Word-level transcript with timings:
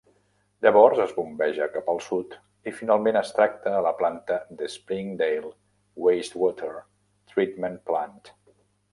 Llavors, 0.65 0.99
es 1.03 1.11
bombeja 1.15 1.65
cap 1.73 1.89
al 1.91 1.99
sud 2.05 2.31
i, 2.37 2.71
finalment, 2.77 3.19
es 3.21 3.33
tracta 3.39 3.73
a 3.79 3.83
la 3.87 3.91
planta 3.99 4.37
de 4.61 4.69
Springdale 4.75 5.51
Wastewater 6.07 6.71
Treatment 7.33 7.77
Plant. 7.91 8.17